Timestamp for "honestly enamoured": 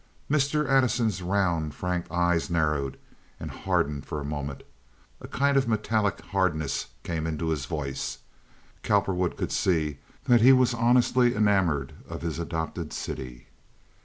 10.73-11.93